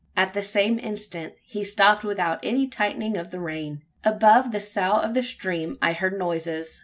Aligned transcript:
At 0.17 0.33
the 0.33 0.41
same 0.41 0.79
instant, 0.79 1.35
he 1.43 1.63
stopped 1.63 2.03
without 2.03 2.39
any 2.41 2.65
tightening 2.65 3.15
of 3.15 3.29
the 3.29 3.39
rein! 3.39 3.83
Above 4.03 4.51
the 4.51 4.59
sough 4.59 4.97
of 4.99 5.13
the 5.13 5.21
stream, 5.21 5.77
I 5.79 5.93
heard 5.93 6.17
noises. 6.17 6.79